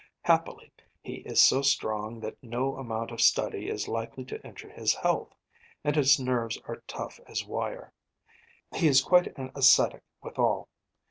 Happily 0.23 0.71
he 0.99 1.17
is 1.27 1.39
so 1.39 1.61
strong 1.61 2.21
that 2.21 2.41
no 2.41 2.75
amount 2.77 3.11
of 3.11 3.21
study 3.21 3.69
is 3.69 3.87
likely 3.87 4.25
to 4.25 4.43
injure 4.43 4.71
his 4.71 4.95
health, 4.95 5.31
and 5.83 5.95
his 5.95 6.19
nerves 6.19 6.57
are 6.67 6.81
tough 6.87 7.19
as 7.27 7.45
wire. 7.45 7.93
He 8.73 8.87
is 8.87 9.03
quite 9.03 9.37
an 9.37 9.51
ascetic 9.53 10.01
withal. 10.23 10.69